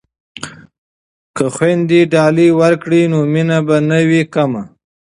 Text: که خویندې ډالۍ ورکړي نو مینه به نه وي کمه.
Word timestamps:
که 1.35 1.43
خویندې 1.55 1.99
ډالۍ 2.13 2.49
ورکړي 2.61 3.01
نو 3.11 3.19
مینه 3.33 3.59
به 3.67 3.77
نه 3.89 3.99
وي 4.09 4.21
کمه. 4.33 4.63